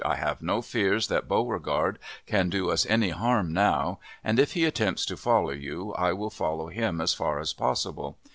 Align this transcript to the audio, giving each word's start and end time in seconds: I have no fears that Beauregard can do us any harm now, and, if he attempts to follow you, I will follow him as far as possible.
I 0.03 0.15
have 0.15 0.41
no 0.41 0.63
fears 0.63 1.09
that 1.09 1.27
Beauregard 1.27 1.99
can 2.25 2.49
do 2.49 2.71
us 2.71 2.87
any 2.87 3.09
harm 3.11 3.53
now, 3.53 3.99
and, 4.23 4.39
if 4.39 4.53
he 4.53 4.65
attempts 4.65 5.05
to 5.05 5.15
follow 5.15 5.51
you, 5.51 5.93
I 5.93 6.11
will 6.11 6.31
follow 6.31 6.69
him 6.69 6.99
as 6.99 7.13
far 7.13 7.39
as 7.39 7.53
possible. 7.53 8.17